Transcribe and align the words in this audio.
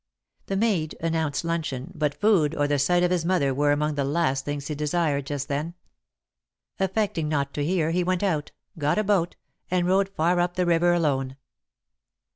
The 0.47 0.55
maid 0.57 0.95
announced 0.99 1.43
luncheon, 1.45 1.91
but 1.93 2.15
food, 2.19 2.55
or 2.55 2.67
the 2.67 2.79
sight 2.79 3.03
of 3.03 3.11
his 3.11 3.23
mother 3.23 3.53
were 3.53 3.71
among 3.71 3.93
the 3.93 4.03
last 4.03 4.43
things 4.43 4.65
he 4.65 4.73
desired, 4.73 5.27
just 5.27 5.47
then. 5.47 5.75
Affecting 6.79 7.29
not 7.29 7.53
to 7.53 7.63
hear, 7.63 7.91
he 7.91 8.03
went 8.03 8.23
out, 8.23 8.51
got 8.79 8.97
a 8.97 9.03
boat, 9.03 9.35
and 9.69 9.85
rowed 9.85 10.09
far 10.09 10.39
up 10.39 10.55
the 10.55 10.65
river 10.65 10.91
alone. 10.93 11.35